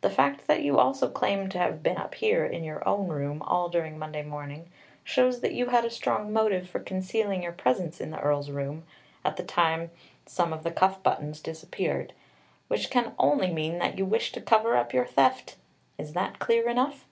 The 0.00 0.10
fact 0.10 0.48
that 0.48 0.62
you 0.64 0.78
also 0.80 1.08
claimed 1.08 1.52
to 1.52 1.58
have 1.58 1.80
been 1.80 1.96
up 1.96 2.16
here 2.16 2.44
in 2.44 2.64
your 2.64 2.82
own 2.88 3.06
room 3.06 3.40
all 3.42 3.68
during 3.68 3.96
Monday 4.00 4.24
morning 4.24 4.68
shows 5.04 5.42
that 5.42 5.52
you 5.54 5.66
had 5.66 5.84
a 5.84 5.90
strong 5.90 6.32
motive 6.32 6.68
for 6.68 6.80
concealing 6.80 7.44
your 7.44 7.52
presence 7.52 8.00
in 8.00 8.10
the 8.10 8.18
Earl's 8.18 8.50
room 8.50 8.82
at 9.24 9.36
the 9.36 9.44
time 9.44 9.92
some 10.26 10.52
of 10.52 10.64
the 10.64 10.72
cuff 10.72 11.00
buttons 11.04 11.38
disappeared, 11.40 12.12
which 12.66 12.90
can 12.90 13.14
only 13.16 13.52
mean 13.52 13.78
that 13.78 13.96
you 13.96 14.04
wished 14.04 14.34
to 14.34 14.40
cover 14.40 14.76
up 14.76 14.92
your 14.92 15.06
theft. 15.06 15.54
Is 15.98 16.14
that 16.14 16.40
clear 16.40 16.68
enough?" 16.68 17.06